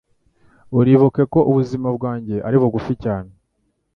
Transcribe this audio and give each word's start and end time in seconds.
Uribuke 0.79 1.21
ko 1.33 1.39
ubuzima 1.49 1.87
bwanjye 1.97 2.35
ari 2.47 2.57
bugufi 2.61 2.93
cyane 3.03 3.31